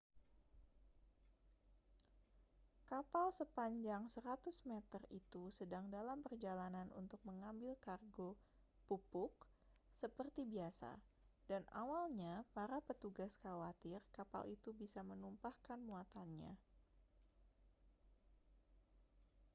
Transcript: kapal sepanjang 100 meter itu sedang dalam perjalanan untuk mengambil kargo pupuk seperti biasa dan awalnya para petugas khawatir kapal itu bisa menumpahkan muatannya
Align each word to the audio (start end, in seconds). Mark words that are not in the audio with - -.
kapal 2.89 3.27
sepanjang 3.39 4.03
100 4.09 4.41
meter 4.71 4.97
itu 5.19 5.43
sedang 5.57 5.85
dalam 5.95 6.17
perjalanan 6.25 6.89
untuk 7.01 7.21
mengambil 7.29 7.73
kargo 7.85 8.29
pupuk 8.89 9.29
seperti 10.01 10.41
biasa 10.53 10.91
dan 11.49 11.61
awalnya 11.81 12.33
para 12.57 12.77
petugas 12.87 13.33
khawatir 13.43 14.01
kapal 14.17 14.41
itu 14.55 14.69
bisa 14.81 14.99
menumpahkan 15.11 15.77
muatannya 15.87 16.53